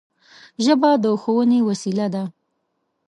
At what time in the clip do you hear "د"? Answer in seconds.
1.03-1.05